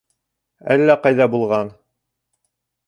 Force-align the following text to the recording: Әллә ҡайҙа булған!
Әллә 0.75 0.95
ҡайҙа 1.03 1.29
булған! 1.37 1.73